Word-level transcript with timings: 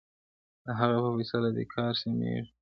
د 0.63 0.65
هغه 0.79 0.97
په 1.05 1.09
فیصله 1.17 1.49
دي 1.55 1.65
کار 1.73 1.91
سمېږي- 2.01 2.51